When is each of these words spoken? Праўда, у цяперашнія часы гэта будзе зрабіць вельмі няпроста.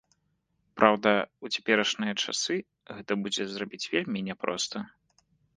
Праўда, 0.79 1.11
у 1.47 1.51
цяперашнія 1.57 2.15
часы 2.25 2.55
гэта 2.97 3.21
будзе 3.27 3.43
зрабіць 3.53 3.85
вельмі 3.93 4.27
няпроста. 4.31 4.77